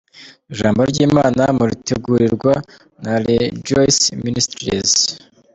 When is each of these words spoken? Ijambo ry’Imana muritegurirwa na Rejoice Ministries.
Ijambo 0.51 0.81
ry’Imana 0.91 1.43
muritegurirwa 1.57 2.53
na 3.03 3.13
Rejoice 3.25 4.03
Ministries. 4.25 4.91